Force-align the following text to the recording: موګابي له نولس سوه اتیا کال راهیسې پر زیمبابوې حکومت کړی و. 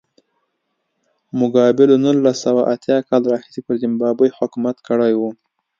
موګابي 1.39 1.85
له 1.91 1.97
نولس 2.03 2.37
سوه 2.45 2.61
اتیا 2.73 2.97
کال 3.07 3.21
راهیسې 3.31 3.61
پر 3.65 3.75
زیمبابوې 3.81 4.29
حکومت 4.37 4.77
کړی 4.87 5.13
و. 5.15 5.21